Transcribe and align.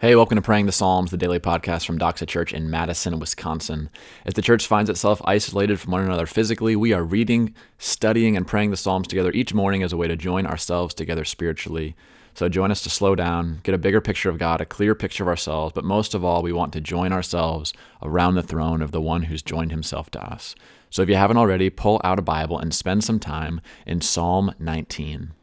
Hey, 0.00 0.16
welcome 0.16 0.36
to 0.36 0.40
Praying 0.40 0.64
the 0.64 0.72
Psalms, 0.72 1.10
the 1.10 1.18
daily 1.18 1.38
podcast 1.38 1.84
from 1.84 1.98
Doxa 1.98 2.26
Church 2.26 2.54
in 2.54 2.70
Madison, 2.70 3.18
Wisconsin. 3.18 3.90
As 4.24 4.32
the 4.32 4.40
church 4.40 4.66
finds 4.66 4.88
itself 4.88 5.20
isolated 5.26 5.78
from 5.78 5.92
one 5.92 6.02
another 6.02 6.24
physically, 6.24 6.74
we 6.74 6.94
are 6.94 7.04
reading, 7.04 7.54
studying, 7.76 8.34
and 8.34 8.46
praying 8.46 8.70
the 8.70 8.78
Psalms 8.78 9.08
together 9.08 9.30
each 9.32 9.52
morning 9.52 9.82
as 9.82 9.92
a 9.92 9.98
way 9.98 10.08
to 10.08 10.16
join 10.16 10.46
ourselves 10.46 10.94
together 10.94 11.26
spiritually. 11.26 11.94
So 12.32 12.48
join 12.48 12.70
us 12.70 12.80
to 12.84 12.88
slow 12.88 13.14
down, 13.14 13.60
get 13.62 13.74
a 13.74 13.78
bigger 13.78 14.00
picture 14.00 14.30
of 14.30 14.38
God, 14.38 14.62
a 14.62 14.64
clear 14.64 14.94
picture 14.94 15.24
of 15.24 15.28
ourselves, 15.28 15.74
but 15.74 15.84
most 15.84 16.14
of 16.14 16.24
all, 16.24 16.42
we 16.42 16.50
want 16.50 16.72
to 16.72 16.80
join 16.80 17.12
ourselves 17.12 17.74
around 18.00 18.36
the 18.36 18.42
throne 18.42 18.80
of 18.80 18.92
the 18.92 19.02
one 19.02 19.24
who's 19.24 19.42
joined 19.42 19.70
himself 19.70 20.10
to 20.12 20.24
us. 20.24 20.54
So 20.88 21.02
if 21.02 21.10
you 21.10 21.16
haven't 21.16 21.36
already, 21.36 21.68
pull 21.68 22.00
out 22.04 22.18
a 22.18 22.22
Bible 22.22 22.58
and 22.58 22.74
spend 22.74 23.04
some 23.04 23.20
time 23.20 23.60
in 23.84 24.00
Psalm 24.00 24.54
19. 24.58 25.34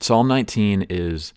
Psalm 0.00 0.28
19 0.28 0.86
is 0.88 1.32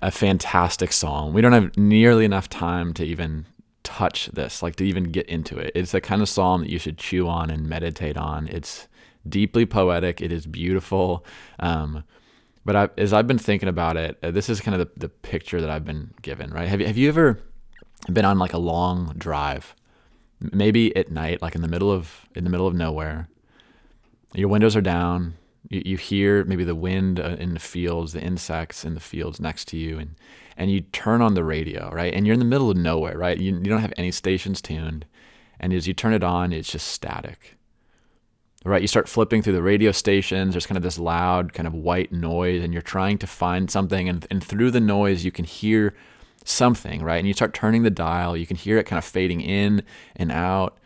a 0.00 0.10
fantastic 0.10 0.92
psalm. 0.92 1.32
We 1.32 1.40
don't 1.40 1.52
have 1.52 1.76
nearly 1.76 2.24
enough 2.24 2.48
time 2.48 2.94
to 2.94 3.04
even 3.04 3.46
touch 3.82 4.26
this, 4.28 4.62
like 4.62 4.76
to 4.76 4.84
even 4.84 5.04
get 5.04 5.26
into 5.26 5.58
it. 5.58 5.72
It's 5.74 5.92
the 5.92 6.00
kind 6.00 6.22
of 6.22 6.28
psalm 6.28 6.62
that 6.62 6.70
you 6.70 6.78
should 6.78 6.98
chew 6.98 7.28
on 7.28 7.50
and 7.50 7.68
meditate 7.68 8.16
on. 8.16 8.48
It's 8.48 8.88
deeply 9.28 9.66
poetic, 9.66 10.20
it 10.20 10.32
is 10.32 10.46
beautiful. 10.46 11.24
Um, 11.58 12.04
but 12.64 12.76
I, 12.76 12.88
as 12.96 13.12
I've 13.12 13.26
been 13.26 13.38
thinking 13.38 13.68
about 13.68 13.96
it, 13.96 14.18
uh, 14.22 14.30
this 14.30 14.48
is 14.48 14.60
kind 14.60 14.80
of 14.80 14.88
the, 14.88 15.00
the 15.00 15.08
picture 15.08 15.60
that 15.60 15.70
I've 15.70 15.84
been 15.84 16.12
given, 16.22 16.50
right? 16.50 16.68
Have 16.68 16.80
you, 16.80 16.86
have 16.86 16.96
you 16.96 17.08
ever 17.08 17.40
been 18.12 18.24
on 18.24 18.38
like 18.38 18.52
a 18.52 18.58
long 18.58 19.14
drive, 19.18 19.74
maybe 20.40 20.94
at 20.96 21.10
night, 21.10 21.42
like 21.42 21.54
in 21.54 21.62
the 21.62 21.68
middle 21.68 21.90
of 21.90 22.26
in 22.34 22.44
the 22.44 22.50
middle 22.50 22.66
of 22.66 22.74
nowhere? 22.74 23.28
Your 24.34 24.48
windows 24.48 24.76
are 24.76 24.80
down, 24.80 25.34
you, 25.68 25.82
you 25.84 25.96
hear 25.96 26.44
maybe 26.44 26.64
the 26.64 26.74
wind 26.74 27.20
uh, 27.20 27.36
in 27.38 27.54
the 27.54 27.60
fields, 27.60 28.12
the 28.12 28.20
insects 28.20 28.84
in 28.84 28.94
the 28.94 29.00
fields 29.00 29.40
next 29.40 29.68
to 29.68 29.76
you, 29.76 29.98
and 29.98 30.14
and 30.56 30.70
you 30.70 30.82
turn 30.82 31.22
on 31.22 31.34
the 31.34 31.44
radio, 31.44 31.90
right? 31.90 32.12
And 32.12 32.26
you're 32.26 32.34
in 32.34 32.38
the 32.38 32.44
middle 32.44 32.70
of 32.70 32.76
nowhere, 32.76 33.16
right? 33.16 33.38
You, 33.38 33.54
you 33.54 33.64
don't 33.64 33.80
have 33.80 33.94
any 33.96 34.12
stations 34.12 34.60
tuned, 34.60 35.06
and 35.58 35.72
as 35.72 35.88
you 35.88 35.94
turn 35.94 36.12
it 36.12 36.22
on, 36.22 36.52
it's 36.52 36.70
just 36.70 36.88
static. 36.88 37.56
Right, 38.64 38.80
you 38.80 38.86
start 38.86 39.08
flipping 39.08 39.42
through 39.42 39.54
the 39.54 39.62
radio 39.62 39.90
stations. 39.90 40.54
There's 40.54 40.66
kind 40.66 40.76
of 40.76 40.84
this 40.84 40.96
loud, 40.96 41.52
kind 41.52 41.66
of 41.66 41.74
white 41.74 42.12
noise, 42.12 42.62
and 42.62 42.72
you're 42.72 42.80
trying 42.80 43.18
to 43.18 43.26
find 43.26 43.68
something. 43.68 44.08
And, 44.08 44.24
and 44.30 44.44
through 44.44 44.70
the 44.70 44.80
noise, 44.80 45.24
you 45.24 45.32
can 45.32 45.44
hear 45.44 45.94
something, 46.44 47.02
right? 47.02 47.16
And 47.16 47.26
you 47.26 47.34
start 47.34 47.54
turning 47.54 47.82
the 47.82 47.90
dial. 47.90 48.36
You 48.36 48.46
can 48.46 48.56
hear 48.56 48.78
it 48.78 48.84
kind 48.84 48.98
of 48.98 49.04
fading 49.04 49.40
in 49.40 49.82
and 50.14 50.30
out. 50.30 50.78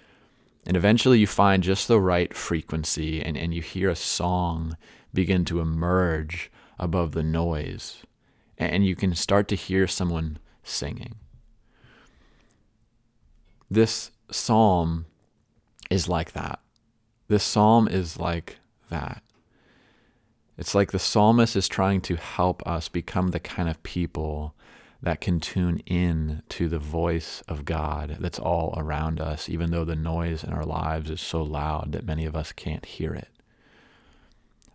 And 0.67 0.77
eventually 0.77 1.21
you 1.21 1.27
find 1.27 1.63
just 1.63 1.87
the 1.87 2.01
right 2.01 2.35
frequency 2.35 3.23
and, 3.23 3.37
and 3.37 3.55
you 3.55 3.63
hear 3.63 3.89
a 3.89 3.97
song 3.97 4.77
begin 5.15 5.45
to 5.47 5.61
emerge 5.61 6.51
above 6.79 7.13
the 7.13 7.23
noise. 7.23 8.03
And 8.59 8.85
you 8.85 8.97
can 8.97 9.15
start 9.15 9.49
to 9.49 9.57
hear 9.57 9.87
someone 9.87 10.39
singing. 10.65 11.15
This 13.71 14.11
psalm 14.31 15.07
is 15.91 16.09
like 16.09 16.33
that. 16.33 16.61
This 17.29 17.45
psalm 17.45 17.87
is 17.89 18.19
like 18.19 18.59
that. 18.91 19.23
It's 20.59 20.75
like 20.75 20.91
the 20.91 20.99
psalmist 20.99 21.55
is 21.55 21.69
trying 21.69 22.01
to 22.03 22.17
help 22.17 22.67
us 22.67 22.89
become 22.89 23.29
the 23.29 23.41
kind 23.41 23.69
of 23.69 23.83
people 23.83 24.55
that 25.03 25.21
can 25.21 25.41
tune 25.41 25.79
in 25.87 26.43
to 26.49 26.69
the 26.69 26.79
voice 26.79 27.43
of 27.49 27.65
God 27.65 28.17
that's 28.21 28.39
all 28.39 28.75
around 28.77 29.21
us, 29.21 29.49
even 29.49 29.71
though 29.71 29.85
the 29.85 29.97
noise 29.97 30.43
in 30.43 30.53
our 30.53 30.65
lives 30.65 31.11
is 31.11 31.21
so 31.21 31.43
loud 31.43 31.93
that 31.93 32.07
many 32.07 32.25
of 32.25 32.35
us 32.35 32.53
can't 32.53 32.85
hear 32.85 33.15
it. 33.15 33.29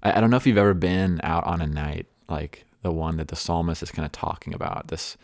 I, 0.03 0.17
I 0.17 0.21
don't 0.21 0.29
know 0.29 0.37
if 0.37 0.45
you've 0.45 0.57
ever 0.57 0.73
been 0.73 1.19
out 1.23 1.45
on 1.45 1.61
a 1.61 1.67
night 1.67 2.07
like 2.29 2.65
the 2.81 2.91
one 2.91 3.17
that 3.17 3.27
the 3.27 3.35
psalmist 3.35 3.83
is 3.83 3.91
kind 3.91 4.05
of 4.05 4.11
talking 4.11 4.53
about. 4.53 4.87
This 4.87 5.17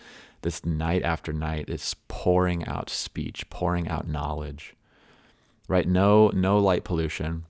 this 0.44 0.66
night 0.66 1.04
after 1.04 1.34
night 1.34 1.66
it's 1.68 1.96
pouring 2.08 2.66
out 2.66 2.90
speech, 2.90 3.50
pouring 3.50 3.88
out 3.88 4.08
knowledge. 4.08 4.76
Right? 5.68 5.88
No 5.88 6.30
no 6.30 6.60
light 6.60 6.84
pollution. 6.84 7.46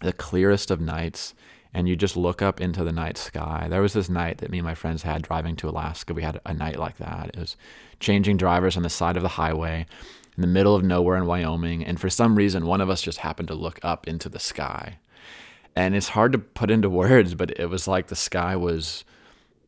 The 0.00 0.12
clearest 0.12 0.70
of 0.70 0.80
nights 0.80 1.34
and 1.74 1.88
you 1.88 1.96
just 1.96 2.16
look 2.16 2.40
up 2.40 2.60
into 2.60 2.84
the 2.84 2.92
night 2.92 3.18
sky. 3.18 3.66
There 3.68 3.82
was 3.82 3.92
this 3.92 4.08
night 4.08 4.38
that 4.38 4.50
me 4.50 4.58
and 4.58 4.66
my 4.66 4.76
friends 4.76 5.02
had 5.02 5.22
driving 5.22 5.56
to 5.56 5.68
Alaska. 5.68 6.14
We 6.14 6.22
had 6.22 6.40
a 6.46 6.54
night 6.54 6.78
like 6.78 6.98
that. 6.98 7.30
It 7.34 7.36
was 7.36 7.56
changing 7.98 8.36
drivers 8.36 8.76
on 8.76 8.84
the 8.84 8.88
side 8.88 9.16
of 9.16 9.24
the 9.24 9.30
highway 9.30 9.84
in 10.36 10.40
the 10.40 10.46
middle 10.46 10.76
of 10.76 10.84
nowhere 10.84 11.16
in 11.16 11.26
Wyoming. 11.26 11.84
And 11.84 12.00
for 12.00 12.08
some 12.08 12.36
reason, 12.36 12.66
one 12.66 12.80
of 12.80 12.88
us 12.88 13.02
just 13.02 13.18
happened 13.18 13.48
to 13.48 13.54
look 13.54 13.80
up 13.82 14.06
into 14.06 14.28
the 14.28 14.38
sky. 14.38 14.98
And 15.74 15.96
it's 15.96 16.10
hard 16.10 16.30
to 16.32 16.38
put 16.38 16.70
into 16.70 16.88
words, 17.04 17.34
but 17.34 17.58
it 17.58 17.66
was 17.66 17.88
like 17.88 18.06
the 18.06 18.16
sky 18.16 18.54
was 18.54 19.04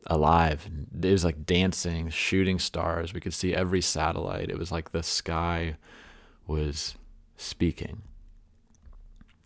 alive. 0.07 0.69
It 1.03 1.11
was 1.11 1.25
like 1.25 1.45
dancing, 1.45 2.09
shooting 2.11 2.61
stars. 2.61 3.13
We 3.13 3.21
could 3.21 3.35
see 3.35 3.53
every 3.53 3.81
satellite. 3.81 4.49
It 4.49 4.59
was 4.59 4.71
like 4.71 4.93
the 4.93 5.03
sky 5.03 5.77
was 6.47 6.95
speaking. 7.37 8.03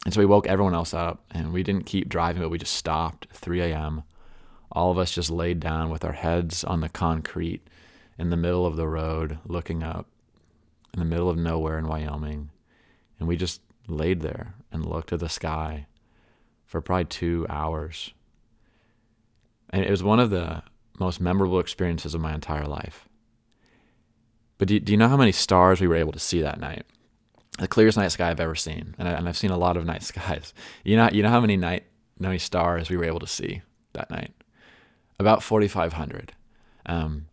And 0.05 0.15
so 0.15 0.21
we 0.21 0.27
woke 0.27 0.47
everyone 0.47 0.75
else 0.75 0.95
up 0.95 1.25
and 1.31 1.53
we 1.53 1.63
didn't 1.63 1.87
keep 1.87 2.09
driving, 2.09 2.43
but 2.43 2.49
we 2.49 2.59
just 2.59 2.75
stopped 2.75 3.27
3 3.33 3.61
a.m. 3.61 4.03
All 4.73 4.91
of 4.91 4.99
us 4.99 5.13
just 5.13 5.31
laid 5.31 5.61
down 5.61 5.91
with 5.91 6.05
our 6.05 6.13
heads 6.13 6.65
on 6.65 6.81
the 6.81 6.89
concrete 6.89 7.67
in 8.19 8.31
the 8.31 8.37
middle 8.37 8.67
of 8.67 8.77
the 8.77 8.89
road, 8.89 9.39
looking 9.45 9.83
up 9.83 10.07
in 10.95 11.01
the 11.01 11.07
middle 11.07 11.29
of 11.29 11.37
nowhere 11.37 11.79
in 11.79 11.87
Wyoming. 11.87 12.51
And 13.19 13.29
we 13.29 13.37
just 13.37 13.61
laid 13.87 14.23
there 14.23 14.55
and 14.73 14.87
looked 14.87 15.13
at 15.13 15.21
the 15.21 15.29
sky 15.29 15.87
for 16.65 16.81
probably 16.81 17.05
two 17.05 17.47
hours. 17.49 18.15
And 19.71 19.85
it 19.85 19.91
was 19.91 20.03
one 20.03 20.21
of 20.21 20.31
the 20.31 20.63
most 20.99 21.21
memorable 21.21 21.59
experiences 21.59 22.15
of 22.15 22.21
my 22.21 22.35
entire 22.35 22.67
life. 22.67 23.09
But 24.59 24.69
do, 24.69 24.79
do 24.79 24.93
you 24.93 24.99
know 24.99 25.09
how 25.09 25.17
many 25.17 25.33
stars 25.33 25.81
we 25.81 25.89
were 25.89 25.97
able 25.97 26.13
to 26.13 26.19
see 26.19 26.43
that 26.43 26.61
night? 26.61 26.85
The 27.61 27.69
clearest 27.69 27.99
night 27.99 28.11
sky 28.11 28.31
I've 28.31 28.41
ever 28.41 28.55
seen, 28.55 28.95
and, 28.99 29.07
I, 29.07 29.13
and 29.13 29.29
I've 29.29 29.37
seen 29.37 29.51
a 29.51 29.59
lot 29.59 29.77
of 29.77 29.85
night 29.85 30.03
skies. 30.11 30.55
You 30.85 30.97
know, 30.97 31.11
you 31.13 31.23
know 31.23 31.29
how 31.29 31.41
many 31.41 31.57
night, 31.57 31.85
how 32.21 32.29
many 32.29 32.39
stars 32.39 32.91
we 32.91 32.97
were 32.97 33.05
able 33.05 33.21
to 33.21 33.27
see 33.27 33.63
that 33.93 34.11
night? 34.11 34.33
About 35.19 35.43
forty 35.43 35.69
five 35.69 35.93
hundred. 35.93 36.33
Um, 36.87 37.27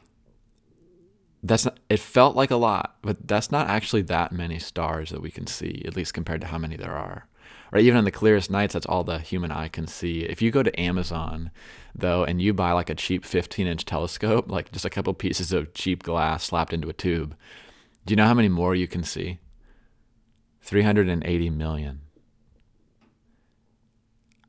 that's 1.41 1.65
not, 1.65 1.79
it 1.89 1.99
felt 1.99 2.35
like 2.35 2.51
a 2.51 2.57
lot, 2.57 2.97
but 3.01 3.27
that's 3.27 3.51
not 3.51 3.69
actually 3.69 4.01
that 4.03 4.31
many 4.31 4.59
stars 4.59 5.11
that 5.11 5.21
we 5.21 5.31
can 5.31 5.47
see, 5.47 5.83
at 5.85 5.95
least 5.95 6.13
compared 6.13 6.41
to 6.41 6.47
how 6.47 6.57
many 6.57 6.75
there 6.75 6.95
are. 6.95 7.27
Right, 7.71 7.83
even 7.83 7.97
on 7.97 8.05
the 8.05 8.11
clearest 8.11 8.49
nights, 8.49 8.73
that's 8.73 8.85
all 8.85 9.03
the 9.03 9.19
human 9.19 9.51
eye 9.51 9.67
can 9.67 9.87
see. 9.87 10.21
If 10.21 10.41
you 10.41 10.51
go 10.51 10.63
to 10.63 10.79
Amazon, 10.79 11.51
though, 11.95 12.23
and 12.23 12.41
you 12.41 12.53
buy 12.53 12.71
like 12.71 12.89
a 12.89 12.95
cheap 12.95 13.23
15 13.23 13.67
inch 13.67 13.85
telescope, 13.85 14.49
like 14.49 14.71
just 14.71 14.85
a 14.85 14.89
couple 14.89 15.13
pieces 15.13 15.53
of 15.53 15.73
cheap 15.73 16.03
glass 16.03 16.45
slapped 16.45 16.73
into 16.73 16.89
a 16.89 16.93
tube, 16.93 17.35
do 18.05 18.11
you 18.11 18.15
know 18.15 18.25
how 18.25 18.33
many 18.33 18.49
more 18.49 18.75
you 18.75 18.87
can 18.87 19.03
see? 19.03 19.39
380 20.67 21.49
million. 21.49 22.01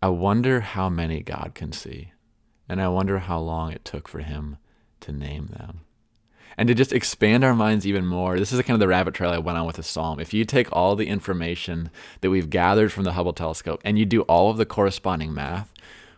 I 0.02 0.08
wonder 0.08 0.62
how 0.62 0.88
many 0.88 1.22
God 1.22 1.52
can 1.54 1.70
see. 1.70 2.10
And 2.68 2.82
I 2.82 2.88
wonder 2.88 3.20
how 3.20 3.38
long 3.38 3.70
it 3.70 3.84
took 3.84 4.08
for 4.08 4.18
him 4.18 4.56
to 4.98 5.12
name 5.12 5.46
them. 5.46 5.82
And 6.56 6.66
to 6.66 6.74
just 6.74 6.92
expand 6.92 7.44
our 7.44 7.54
minds 7.54 7.86
even 7.86 8.04
more, 8.04 8.36
this 8.36 8.52
is 8.52 8.60
kind 8.62 8.74
of 8.74 8.80
the 8.80 8.88
rabbit 8.88 9.14
trail 9.14 9.30
I 9.30 9.38
went 9.38 9.58
on 9.58 9.66
with 9.66 9.76
the 9.76 9.84
psalm. 9.84 10.18
If 10.18 10.34
you 10.34 10.44
take 10.44 10.66
all 10.72 10.96
the 10.96 11.06
information 11.06 11.88
that 12.20 12.30
we've 12.30 12.50
gathered 12.50 12.90
from 12.90 13.04
the 13.04 13.12
Hubble 13.12 13.32
telescope 13.32 13.80
and 13.84 13.96
you 13.96 14.04
do 14.04 14.22
all 14.22 14.50
of 14.50 14.56
the 14.56 14.66
corresponding 14.66 15.32
math, 15.32 15.72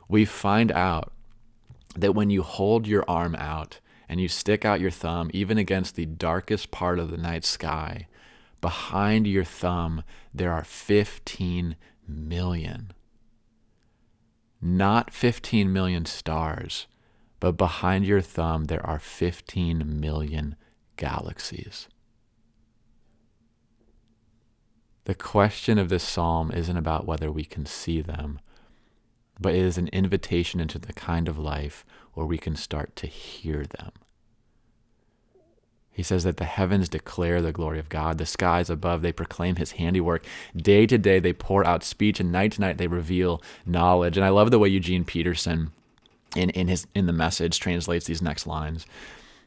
we 0.08 0.24
find 0.24 0.72
out 0.72 1.12
that 1.94 2.14
when 2.14 2.30
you 2.30 2.42
hold 2.42 2.86
your 2.86 3.04
arm 3.06 3.36
out 3.36 3.80
and 4.08 4.18
you 4.18 4.28
stick 4.28 4.64
out 4.64 4.80
your 4.80 4.90
thumb, 4.90 5.30
even 5.34 5.58
against 5.58 5.94
the 5.94 6.06
darkest 6.06 6.70
part 6.70 6.98
of 6.98 7.10
the 7.10 7.18
night 7.18 7.44
sky, 7.44 8.06
behind 8.60 9.26
your 9.26 9.44
thumb, 9.44 10.02
there 10.32 10.52
are 10.52 10.64
15 10.64 11.76
million. 12.06 12.92
Not 14.60 15.12
15 15.12 15.72
million 15.72 16.04
stars, 16.04 16.86
but 17.38 17.52
behind 17.52 18.04
your 18.04 18.20
thumb, 18.20 18.64
there 18.64 18.84
are 18.84 18.98
15 18.98 20.00
million 20.00 20.56
galaxies. 20.96 21.88
The 25.04 25.14
question 25.14 25.78
of 25.78 25.88
this 25.88 26.04
psalm 26.04 26.50
isn't 26.52 26.76
about 26.76 27.06
whether 27.06 27.32
we 27.32 27.44
can 27.44 27.64
see 27.64 28.02
them, 28.02 28.38
but 29.40 29.54
it 29.54 29.64
is 29.64 29.78
an 29.78 29.88
invitation 29.88 30.60
into 30.60 30.78
the 30.78 30.92
kind 30.92 31.26
of 31.26 31.38
life 31.38 31.86
where 32.12 32.26
we 32.26 32.36
can 32.36 32.54
start 32.54 32.94
to 32.96 33.06
hear 33.06 33.64
them. 33.64 33.92
He 35.92 36.02
says 36.02 36.24
that 36.24 36.36
the 36.36 36.44
heavens 36.44 36.88
declare 36.88 37.42
the 37.42 37.52
glory 37.52 37.78
of 37.78 37.88
God. 37.88 38.18
The 38.18 38.26
skies 38.26 38.70
above, 38.70 39.02
they 39.02 39.12
proclaim 39.12 39.56
his 39.56 39.72
handiwork. 39.72 40.24
Day 40.56 40.86
to 40.86 40.96
day, 40.96 41.18
they 41.18 41.32
pour 41.32 41.66
out 41.66 41.82
speech, 41.82 42.20
and 42.20 42.30
night 42.30 42.52
to 42.52 42.60
night, 42.60 42.78
they 42.78 42.86
reveal 42.86 43.42
knowledge. 43.66 44.16
And 44.16 44.24
I 44.24 44.30
love 44.30 44.50
the 44.50 44.58
way 44.58 44.68
Eugene 44.68 45.04
Peterson, 45.04 45.72
in, 46.36 46.50
in, 46.50 46.68
his, 46.68 46.86
in 46.94 47.06
the 47.06 47.12
message, 47.12 47.58
translates 47.58 48.06
these 48.06 48.22
next 48.22 48.46
lines. 48.46 48.86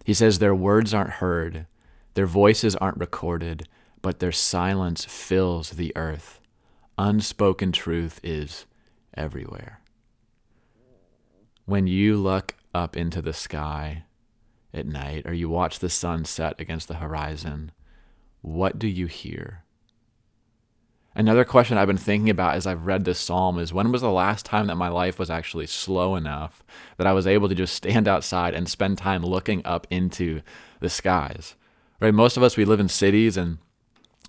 He 0.04 0.14
says, 0.14 0.40
Their 0.40 0.54
words 0.54 0.94
aren't 0.94 1.12
heard, 1.12 1.66
their 2.14 2.28
voices 2.28 2.76
aren't 2.76 3.00
recorded, 3.00 3.68
but 4.02 4.20
their 4.20 4.34
silence 4.34 5.06
fills 5.06 5.72
the 5.72 5.96
earth. 5.96 6.40
Unspoken 6.98 7.72
truth 7.72 8.20
is 8.22 8.66
everywhere. 9.16 9.80
When 11.66 11.88
you 11.88 12.18
look 12.18 12.56
up 12.76 12.98
into 12.98 13.22
the 13.22 13.34
sky 13.34 14.04
at 14.74 14.86
night 14.86 15.26
or 15.26 15.34
you 15.34 15.50
watch 15.50 15.80
the 15.80 15.90
sun 15.90 16.26
set 16.26 16.60
against 16.60 16.88
the 16.88 16.96
horizon, 16.96 17.72
what 18.42 18.80
do 18.80 18.88
you 18.88 19.08
hear? 19.08 19.64
Another 21.16 21.46
question 21.46 21.78
I've 21.78 21.88
been 21.88 21.98
thinking 21.98 22.32
about 22.32 22.56
as 22.56 22.66
I've 22.66 22.88
read 22.88 23.06
this 23.06 23.20
psalm 23.20 23.60
is 23.60 23.72
when 23.72 23.92
was 23.92 24.02
the 24.02 24.10
last 24.10 24.46
time 24.46 24.66
that 24.68 24.76
my 24.76 24.88
life 24.88 25.20
was 25.20 25.30
actually 25.30 25.68
slow 25.68 26.16
enough 26.16 26.64
that 26.98 27.06
I 27.06 27.14
was 27.14 27.28
able 27.28 27.48
to 27.50 27.56
just 27.56 27.76
stand 27.76 28.08
outside 28.08 28.56
and 28.56 28.68
spend 28.68 28.98
time 28.98 29.24
looking 29.24 29.62
up 29.64 29.86
into 29.92 30.42
the 30.80 30.90
skies? 30.90 31.54
Right? 32.00 32.14
Most 32.14 32.36
of 32.36 32.42
us 32.42 32.58
we 32.58 32.66
live 32.66 32.80
in 32.80 32.90
cities 32.90 33.38
and 33.38 33.60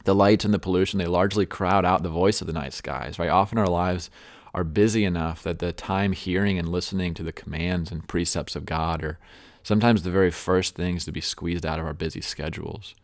the 0.04 0.14
lights 0.14 0.44
and 0.44 0.52
the 0.52 0.58
pollution 0.58 0.98
they 0.98 1.06
largely 1.06 1.46
crowd 1.46 1.86
out 1.86 2.02
the 2.02 2.10
voice 2.10 2.42
of 2.42 2.46
the 2.46 2.52
night 2.52 2.74
skies, 2.74 3.18
right? 3.18 3.30
Often 3.30 3.58
our 3.58 3.66
lives 3.66 4.10
are 4.52 4.62
busy 4.62 5.06
enough 5.06 5.42
that 5.42 5.60
the 5.60 5.72
time 5.72 6.12
hearing 6.12 6.58
and 6.58 6.68
listening 6.68 7.14
to 7.14 7.22
the 7.22 7.32
commands 7.32 7.90
and 7.90 8.06
precepts 8.06 8.54
of 8.54 8.66
God 8.66 9.02
are 9.02 9.18
sometimes 9.64 10.02
the 10.02 10.10
very 10.10 10.30
first 10.30 10.76
things 10.76 11.04
to 11.04 11.12
be 11.12 11.20
squeezed 11.20 11.66
out 11.66 11.80
of 11.80 11.86
our 11.86 11.94
busy 11.94 12.20
schedules. 12.20 12.94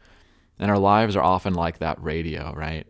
And 0.61 0.71
our 0.71 0.79
lives 0.79 1.17
are 1.17 1.23
often 1.23 1.55
like 1.55 1.79
that 1.79 2.01
radio, 2.01 2.55
right? 2.55 2.87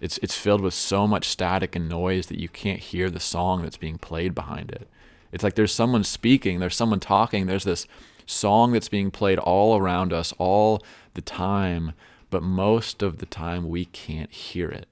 It's 0.00 0.16
it's 0.18 0.38
filled 0.38 0.62
with 0.62 0.72
so 0.72 1.06
much 1.06 1.28
static 1.28 1.76
and 1.76 1.88
noise 1.88 2.28
that 2.28 2.40
you 2.40 2.48
can't 2.48 2.80
hear 2.80 3.10
the 3.10 3.20
song 3.20 3.62
that's 3.62 3.76
being 3.76 3.98
played 3.98 4.34
behind 4.34 4.70
it. 4.70 4.88
It's 5.32 5.44
like 5.44 5.56
there's 5.56 5.74
someone 5.74 6.04
speaking, 6.04 6.58
there's 6.58 6.76
someone 6.76 7.00
talking, 7.00 7.46
there's 7.46 7.64
this 7.64 7.86
song 8.24 8.72
that's 8.72 8.88
being 8.88 9.10
played 9.10 9.38
all 9.38 9.76
around 9.76 10.12
us 10.12 10.32
all 10.38 10.82
the 11.14 11.20
time, 11.20 11.92
but 12.30 12.42
most 12.42 13.02
of 13.02 13.18
the 13.18 13.26
time 13.26 13.68
we 13.68 13.84
can't 13.84 14.30
hear 14.30 14.70
it. 14.70 14.86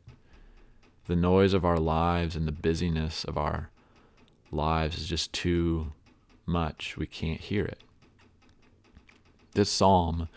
The 1.07 1.17
noise 1.17 1.55
of 1.55 1.65
our 1.65 1.79
lives 1.79 2.37
and 2.37 2.47
the 2.47 2.53
busyness 2.53 3.25
of 3.25 3.39
our 3.39 3.71
lives 4.51 4.99
is 4.99 5.09
just 5.09 5.33
too 5.33 5.93
much. 6.45 6.97
We 6.99 7.07
can't 7.07 7.41
hear 7.41 7.65
it. 7.65 7.83
This 9.55 9.71
psalm 9.71 10.29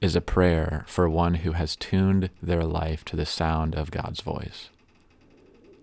is 0.00 0.14
a 0.14 0.20
prayer 0.20 0.84
for 0.86 1.08
one 1.08 1.34
who 1.34 1.52
has 1.52 1.76
tuned 1.76 2.30
their 2.42 2.64
life 2.64 3.04
to 3.06 3.16
the 3.16 3.26
sound 3.26 3.74
of 3.74 3.90
God's 3.90 4.20
voice. 4.20 4.68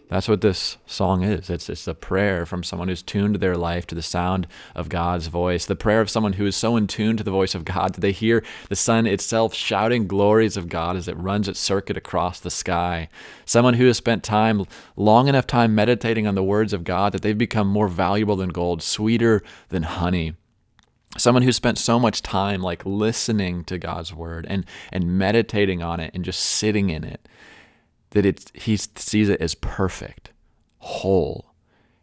That's 0.10 0.27
what 0.27 0.42
this 0.42 0.77
song 0.86 1.24
is. 1.24 1.50
It's, 1.50 1.69
it's 1.69 1.88
a 1.88 1.95
prayer 1.95 2.45
from 2.45 2.62
someone 2.62 2.88
who's 2.88 3.01
tuned 3.01 3.38
their 3.38 3.57
life 3.57 3.88
to 3.88 3.95
the 3.95 4.04
sound 4.04 4.45
of 4.75 4.88
God's 4.88 5.25
voice. 5.25 5.65
The 5.65 5.75
prayer 5.75 6.01
of 6.01 6.10
someone 6.10 6.33
who 6.33 6.45
is 6.45 6.56
so 6.56 6.75
in 6.75 6.86
tune 6.86 7.18
to 7.18 7.24
the 7.24 7.31
voice 7.31 7.56
of 7.56 7.65
God 7.65 7.95
that 7.95 8.01
they 8.01 8.12
hear 8.12 8.44
the 8.69 8.75
sun 8.75 9.07
itself 9.07 9.56
shouting 9.56 10.06
glories 10.06 10.56
of 10.56 10.69
God 10.69 10.95
as 10.98 11.07
it 11.07 11.18
runs 11.18 11.48
its 11.48 11.60
circuit 11.60 11.98
across 11.98 12.39
the 12.39 12.51
sky. 12.51 13.10
Someone 13.45 13.74
who 13.74 13.88
has 13.88 13.98
spent 13.98 14.24
time, 14.24 14.65
long 14.95 15.27
enough 15.27 15.48
time 15.48 15.74
meditating 15.74 16.27
on 16.27 16.36
the 16.36 16.44
words 16.44 16.74
of 16.74 16.83
God 16.83 17.12
that 17.13 17.24
they've 17.24 17.36
become 17.36 17.68
more 17.68 17.88
valuable 17.88 18.36
than 18.36 18.50
gold, 18.50 18.83
sweeter 18.83 19.42
than 19.69 19.81
honey 19.81 20.36
someone 21.18 21.44
who 21.44 21.51
spent 21.51 21.77
so 21.77 22.00
much 22.00 22.21
time 22.21 22.62
like 22.62 22.86
listening 22.86 23.63
to 23.65 23.77
God's 23.77 24.13
word 24.13 24.45
and 24.50 24.65
and 24.92 25.18
meditating 25.18 25.83
on 25.83 26.00
it 26.00 26.12
and 26.13 26.25
just 26.25 26.39
sitting 26.39 26.89
in 26.89 27.04
it 27.04 27.27
that 28.13 28.25
it 28.25 28.51
he 28.54 28.77
sees 28.77 29.30
it 29.30 29.42
as 29.42 29.56
perfect, 29.56 30.31
whole. 30.77 31.54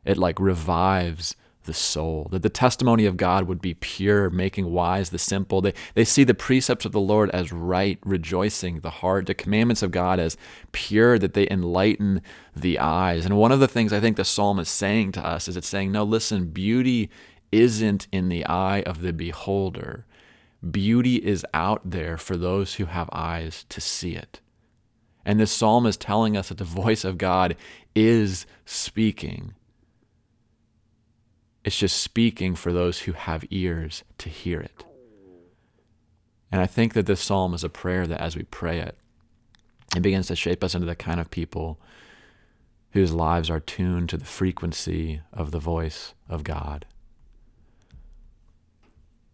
It 0.04 0.18
like 0.18 0.38
revives 0.38 1.36
the 1.64 1.74
soul. 1.74 2.28
That 2.32 2.42
the 2.42 2.48
testimony 2.48 3.06
of 3.06 3.16
God 3.16 3.46
would 3.46 3.60
be 3.60 3.74
pure, 3.74 4.28
making 4.28 4.72
wise 4.72 5.10
the 5.10 5.18
simple. 5.18 5.60
They 5.60 5.74
they 5.94 6.04
see 6.04 6.24
the 6.24 6.34
precepts 6.34 6.84
of 6.84 6.92
the 6.92 7.00
Lord 7.00 7.30
as 7.30 7.52
right, 7.52 7.98
rejoicing 8.04 8.80
the 8.80 8.90
heart. 8.90 9.26
The 9.26 9.34
commandments 9.34 9.82
of 9.82 9.92
God 9.92 10.18
as 10.18 10.36
pure, 10.72 11.18
that 11.18 11.34
they 11.34 11.46
enlighten 11.48 12.22
the 12.56 12.78
eyes. 12.78 13.24
And 13.24 13.36
one 13.36 13.52
of 13.52 13.60
the 13.60 13.68
things 13.68 13.92
I 13.92 14.00
think 14.00 14.16
the 14.16 14.24
psalm 14.24 14.58
is 14.58 14.68
saying 14.68 15.12
to 15.12 15.24
us 15.24 15.46
is 15.48 15.56
it's 15.56 15.68
saying, 15.68 15.92
no, 15.92 16.02
listen, 16.02 16.46
beauty 16.46 17.08
isn't 17.52 18.06
in 18.12 18.28
the 18.28 18.44
eye 18.46 18.82
of 18.82 19.02
the 19.02 19.12
beholder. 19.12 20.06
Beauty 20.68 21.16
is 21.16 21.44
out 21.54 21.82
there 21.84 22.16
for 22.16 22.36
those 22.36 22.74
who 22.74 22.86
have 22.86 23.08
eyes 23.12 23.64
to 23.70 23.80
see 23.80 24.14
it. 24.14 24.40
And 25.24 25.38
this 25.38 25.52
psalm 25.52 25.86
is 25.86 25.96
telling 25.96 26.36
us 26.36 26.48
that 26.48 26.58
the 26.58 26.64
voice 26.64 27.04
of 27.04 27.18
God 27.18 27.56
is 27.94 28.46
speaking. 28.64 29.54
It's 31.64 31.78
just 31.78 32.02
speaking 32.02 32.54
for 32.54 32.72
those 32.72 33.00
who 33.00 33.12
have 33.12 33.44
ears 33.50 34.02
to 34.18 34.28
hear 34.28 34.60
it. 34.60 34.84
And 36.50 36.60
I 36.60 36.66
think 36.66 36.94
that 36.94 37.06
this 37.06 37.20
psalm 37.20 37.54
is 37.54 37.62
a 37.62 37.68
prayer 37.68 38.06
that 38.06 38.20
as 38.20 38.36
we 38.36 38.44
pray 38.44 38.80
it, 38.80 38.96
it 39.94 40.02
begins 40.02 40.28
to 40.28 40.36
shape 40.36 40.64
us 40.64 40.74
into 40.74 40.86
the 40.86 40.96
kind 40.96 41.20
of 41.20 41.30
people 41.30 41.80
whose 42.92 43.12
lives 43.12 43.50
are 43.50 43.60
tuned 43.60 44.08
to 44.08 44.16
the 44.16 44.24
frequency 44.24 45.20
of 45.32 45.50
the 45.50 45.58
voice 45.58 46.14
of 46.28 46.44
God. 46.44 46.86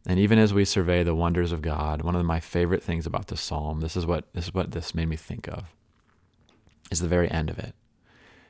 And 0.07 0.21
even 0.21 0.39
as 0.39 0.55
we 0.55 0.65
survey 0.65 1.03
the 1.03 1.17
wonders 1.17 1.51
of 1.51 1.63
God, 1.63 2.03
one 2.03 2.15
of 2.15 2.25
my 2.25 2.39
favorite 2.39 2.83
things 2.83 3.07
about 3.07 3.27
this 3.27 3.41
psalm, 3.41 3.81
this 3.81 3.97
is 3.97 4.07
what 4.07 4.33
this 4.35 4.47
is 4.47 4.55
what 4.55 4.71
this 4.71 4.95
made 4.95 5.09
me 5.09 5.17
think 5.17 5.49
of, 5.49 5.75
is 6.93 7.01
the 7.01 7.09
very 7.09 7.29
end 7.31 7.51
of 7.51 7.59
it. 7.59 7.75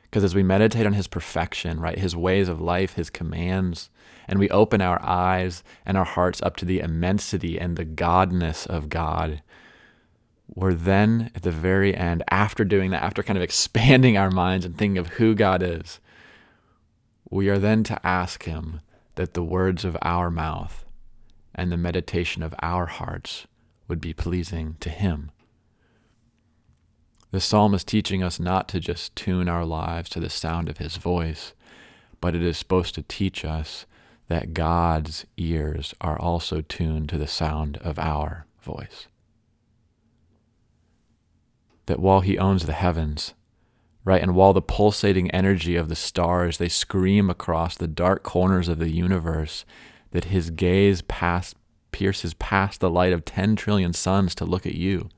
Because 0.02 0.22
as 0.22 0.34
we 0.34 0.42
meditate 0.42 0.86
on 0.86 0.92
his 0.92 1.08
perfection, 1.08 1.80
right, 1.80 1.98
his 1.98 2.14
ways 2.14 2.48
of 2.48 2.60
life, 2.60 2.94
his 2.94 3.10
commands, 3.10 3.90
and 4.28 4.38
we 4.38 4.50
open 4.50 4.80
our 4.80 5.02
eyes 5.02 5.64
and 5.84 5.96
our 5.96 6.04
hearts 6.04 6.42
up 6.42 6.56
to 6.56 6.64
the 6.64 6.80
immensity 6.80 7.58
and 7.58 7.76
the 7.76 7.84
godness 7.84 8.66
of 8.66 8.88
God, 8.88 9.42
we're 10.54 10.74
then 10.74 11.30
at 11.34 11.42
the 11.42 11.50
very 11.50 11.94
end, 11.94 12.22
after 12.30 12.64
doing 12.64 12.90
that, 12.90 13.02
after 13.02 13.22
kind 13.22 13.36
of 13.36 13.42
expanding 13.42 14.16
our 14.16 14.30
minds 14.30 14.64
and 14.64 14.76
thinking 14.76 14.98
of 14.98 15.08
who 15.08 15.34
God 15.34 15.62
is, 15.62 16.00
we 17.28 17.48
are 17.48 17.58
then 17.58 17.82
to 17.84 18.06
ask 18.06 18.44
him 18.44 18.82
that 19.16 19.34
the 19.34 19.42
words 19.42 19.84
of 19.84 19.96
our 20.02 20.30
mouth 20.30 20.85
and 21.56 21.72
the 21.72 21.76
meditation 21.76 22.42
of 22.42 22.54
our 22.62 22.86
hearts 22.86 23.46
would 23.88 24.00
be 24.00 24.12
pleasing 24.12 24.76
to 24.80 24.90
Him. 24.90 25.32
The 27.32 27.40
psalm 27.40 27.74
is 27.74 27.82
teaching 27.82 28.22
us 28.22 28.38
not 28.38 28.68
to 28.68 28.78
just 28.78 29.16
tune 29.16 29.48
our 29.48 29.64
lives 29.64 30.08
to 30.10 30.20
the 30.20 30.30
sound 30.30 30.68
of 30.68 30.78
His 30.78 30.96
voice, 30.96 31.54
but 32.20 32.36
it 32.36 32.42
is 32.42 32.56
supposed 32.56 32.94
to 32.94 33.02
teach 33.02 33.44
us 33.44 33.86
that 34.28 34.54
God's 34.54 35.24
ears 35.36 35.94
are 36.00 36.18
also 36.18 36.60
tuned 36.60 37.08
to 37.08 37.18
the 37.18 37.26
sound 37.26 37.78
of 37.78 37.98
our 37.98 38.46
voice. 38.62 39.08
That 41.86 42.00
while 42.00 42.20
He 42.20 42.38
owns 42.38 42.66
the 42.66 42.72
heavens, 42.72 43.34
right, 44.04 44.22
and 44.22 44.34
while 44.34 44.52
the 44.52 44.62
pulsating 44.62 45.30
energy 45.30 45.76
of 45.76 45.88
the 45.88 45.96
stars 45.96 46.58
they 46.58 46.68
scream 46.68 47.30
across 47.30 47.76
the 47.76 47.88
dark 47.88 48.22
corners 48.22 48.68
of 48.68 48.78
the 48.78 48.90
universe, 48.90 49.64
that 50.10 50.26
his 50.26 50.50
gaze 50.50 51.02
past, 51.02 51.56
pierces 51.92 52.34
past 52.34 52.80
the 52.80 52.90
light 52.90 53.12
of 53.12 53.24
10 53.24 53.56
trillion 53.56 53.92
suns 53.92 54.34
to 54.34 54.44
look 54.44 54.66
at 54.66 54.74
you. 54.74 55.08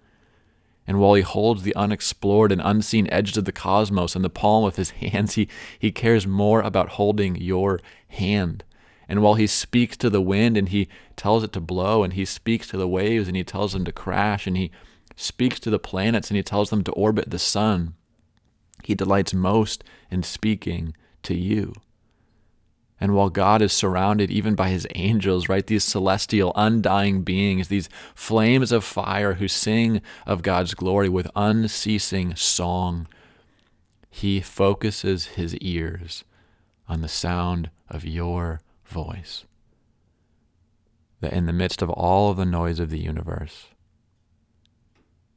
And 0.87 0.99
while 0.99 1.15
he 1.15 1.23
holds 1.23 1.63
the 1.63 1.77
unexplored 1.77 2.51
and 2.51 2.63
unseen 2.65 3.09
edges 3.13 3.37
of 3.37 3.45
the 3.45 3.53
cosmos 3.53 4.17
in 4.17 4.23
the 4.23 4.31
palm 4.31 4.65
of 4.65 4.77
his 4.77 4.91
hands, 5.03 5.35
he, 5.35 5.49
he 5.79 5.93
cares 5.93 6.27
more 6.27 6.63
about 6.63 6.91
holding 6.91 7.37
your 7.37 7.81
hand. 8.09 8.65
And 9.09 9.23
while 9.23 9.35
he 9.35 9.47
speaks 9.47 9.97
to 9.99 10.11
the 10.11 10.23
wind 10.23 10.57
and 10.57 10.69
he 10.69 10.89
tells 11.17 11.43
it 11.43 11.53
to 11.53 11.61
blow, 11.61 12.03
and 12.03 12.13
he 12.13 12.25
speaks 12.25 12.69
to 12.69 12.77
the 12.77 12.89
waves 12.89 13.27
and 13.27 13.37
he 13.37 13.45
tells 13.45 13.73
them 13.73 13.85
to 13.85 13.93
crash, 13.93 14.47
and 14.47 14.57
he 14.57 14.71
speaks 15.17 15.59
to 15.61 15.71
the 15.71 15.79
planets 15.79 16.31
and 16.31 16.37
he 16.37 16.43
tells 16.43 16.71
them 16.71 16.85
to 16.85 16.93
orbit 16.93 17.31
the 17.31 17.39
sun, 17.39 17.95
he 18.85 18.95
delights 18.95 19.35
most 19.35 19.83
in 20.11 20.23
speaking 20.23 20.95
to 21.23 21.35
you. 21.35 21.73
And 23.01 23.15
while 23.15 23.31
God 23.31 23.63
is 23.63 23.73
surrounded 23.73 24.31
even 24.31 24.55
by 24.55 24.71
his 24.71 24.87
angels, 24.95 25.49
right, 25.49 25.67
these 25.67 25.85
celestial, 25.85 26.53
undying 26.57 27.23
beings, 27.23 27.69
these 27.69 27.89
flames 28.15 28.73
of 28.73 28.83
fire 28.85 29.35
who 29.35 29.47
sing 29.47 30.03
of 30.27 30.43
God's 30.43 30.75
glory 30.75 31.09
with 31.09 31.31
unceasing 31.37 32.35
song, 32.35 33.07
he 34.11 34.41
focuses 34.41 35.27
his 35.27 35.57
ears 35.59 36.25
on 36.89 37.01
the 37.01 37.09
sound 37.09 37.71
of 37.89 38.05
your 38.05 38.61
voice. 38.85 39.45
That 41.21 41.33
in 41.33 41.47
the 41.47 41.53
midst 41.53 41.83
of 41.83 41.91
all 41.91 42.31
of 42.31 42.37
the 42.37 42.45
noise 42.45 42.81
of 42.81 42.91
the 42.91 43.01
universe, 43.01 43.69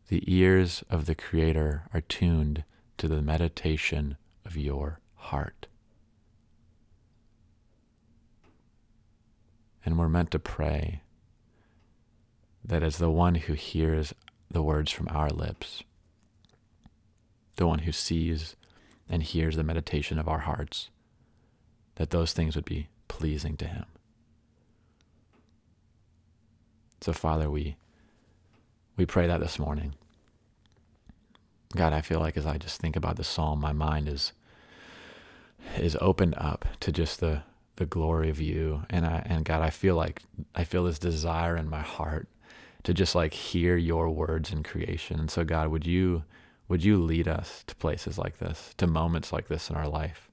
the 0.07 0.23
ears 0.27 0.83
of 0.89 1.05
the 1.05 1.15
Creator 1.15 1.83
are 1.93 2.01
tuned 2.01 2.63
to 2.97 3.07
the 3.07 3.21
meditation 3.21 4.17
of 4.45 4.57
your 4.57 4.99
heart. 5.15 5.67
And 9.85 9.97
we're 9.97 10.09
meant 10.09 10.31
to 10.31 10.39
pray 10.39 11.01
that 12.63 12.83
as 12.83 12.97
the 12.97 13.09
one 13.09 13.35
who 13.35 13.53
hears 13.53 14.13
the 14.50 14.61
words 14.61 14.91
from 14.91 15.07
our 15.09 15.29
lips, 15.29 15.83
the 17.55 17.67
one 17.67 17.79
who 17.79 17.91
sees 17.91 18.55
and 19.09 19.23
hears 19.23 19.55
the 19.55 19.63
meditation 19.63 20.19
of 20.19 20.27
our 20.27 20.39
hearts, 20.39 20.89
that 21.95 22.11
those 22.11 22.33
things 22.33 22.55
would 22.55 22.65
be 22.65 22.88
pleasing 23.07 23.57
to 23.57 23.65
him. 23.65 23.85
So, 27.01 27.13
Father, 27.13 27.50
we, 27.50 27.75
we 28.95 29.05
pray 29.05 29.27
that 29.27 29.39
this 29.39 29.57
morning. 29.57 29.95
God, 31.75 31.93
I 31.93 32.01
feel 32.01 32.19
like 32.19 32.38
as 32.38 32.45
I 32.45 32.57
just 32.57 32.79
think 32.79 32.95
about 32.95 33.15
the 33.15 33.23
psalm, 33.23 33.59
my 33.59 33.73
mind 33.73 34.07
is, 34.07 34.33
is 35.77 35.97
opened 36.00 36.35
up 36.38 36.65
to 36.81 36.91
just 36.91 37.19
the 37.19 37.43
the 37.75 37.85
glory 37.85 38.29
of 38.29 38.39
you. 38.41 38.83
And 38.89 39.05
I 39.05 39.23
and 39.25 39.45
God, 39.45 39.61
I 39.61 39.69
feel 39.69 39.95
like 39.95 40.21
I 40.55 40.63
feel 40.63 40.83
this 40.83 40.99
desire 40.99 41.55
in 41.57 41.69
my 41.69 41.81
heart 41.81 42.27
to 42.83 42.93
just 42.93 43.15
like 43.15 43.33
hear 43.33 43.77
your 43.77 44.09
words 44.09 44.51
in 44.51 44.63
creation. 44.63 45.19
And 45.19 45.31
so 45.31 45.43
God, 45.43 45.69
would 45.69 45.85
you 45.85 46.23
would 46.67 46.83
you 46.83 46.97
lead 46.97 47.27
us 47.27 47.63
to 47.67 47.75
places 47.75 48.17
like 48.17 48.37
this, 48.37 48.73
to 48.77 48.87
moments 48.87 49.33
like 49.33 49.49
this 49.49 49.69
in 49.69 49.75
our 49.75 49.89
life, 49.89 50.29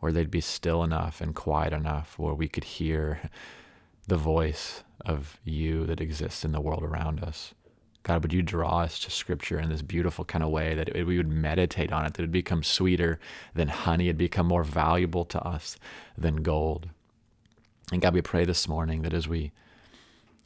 where 0.00 0.12
they'd 0.12 0.30
be 0.30 0.40
still 0.40 0.82
enough 0.82 1.20
and 1.20 1.34
quiet 1.34 1.72
enough 1.72 2.18
where 2.18 2.34
we 2.34 2.48
could 2.48 2.64
hear 2.64 3.30
the 4.06 4.16
voice 4.16 4.82
of 5.04 5.38
you 5.44 5.84
that 5.86 6.00
exists 6.00 6.44
in 6.44 6.52
the 6.52 6.60
world 6.60 6.82
around 6.82 7.22
us. 7.22 7.54
God, 8.04 8.22
would 8.22 8.34
you 8.34 8.42
draw 8.42 8.80
us 8.80 8.98
to 9.00 9.10
scripture 9.10 9.58
in 9.58 9.70
this 9.70 9.80
beautiful 9.80 10.26
kind 10.26 10.44
of 10.44 10.50
way 10.50 10.74
that 10.74 10.94
it, 10.94 11.04
we 11.04 11.16
would 11.16 11.28
meditate 11.28 11.90
on 11.90 12.04
it, 12.04 12.14
that 12.14 12.20
it 12.20 12.24
would 12.24 12.32
become 12.32 12.62
sweeter 12.62 13.18
than 13.54 13.68
honey, 13.68 14.08
it'd 14.08 14.18
become 14.18 14.46
more 14.46 14.62
valuable 14.62 15.24
to 15.24 15.40
us 15.42 15.76
than 16.16 16.36
gold. 16.36 16.90
And 17.90 18.02
God, 18.02 18.14
we 18.14 18.20
pray 18.20 18.44
this 18.44 18.68
morning 18.68 19.02
that 19.02 19.14
as 19.14 19.26
we 19.26 19.52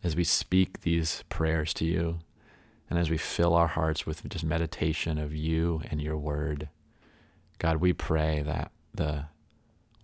as 0.04 0.14
we 0.14 0.22
speak 0.22 0.82
these 0.82 1.24
prayers 1.28 1.74
to 1.74 1.84
you, 1.84 2.20
and 2.88 3.00
as 3.00 3.10
we 3.10 3.18
fill 3.18 3.54
our 3.54 3.66
hearts 3.66 4.06
with 4.06 4.26
just 4.28 4.44
meditation 4.44 5.18
of 5.18 5.34
you 5.34 5.82
and 5.90 6.00
your 6.00 6.16
word, 6.16 6.68
God, 7.58 7.78
we 7.78 7.92
pray 7.92 8.40
that 8.42 8.70
the 8.94 9.24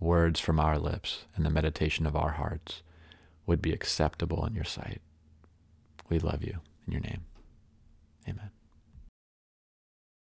words 0.00 0.40
from 0.40 0.58
our 0.58 0.80
lips 0.80 1.26
and 1.36 1.46
the 1.46 1.50
meditation 1.50 2.06
of 2.06 2.16
our 2.16 2.32
hearts 2.32 2.82
would 3.46 3.62
be 3.62 3.72
acceptable 3.72 4.44
in 4.44 4.54
your 4.54 4.64
sight. 4.64 5.00
We 6.08 6.18
love 6.18 6.42
you 6.42 6.58
in 6.86 6.92
your 6.92 7.02
name. 7.02 7.22
Amen. 8.28 8.53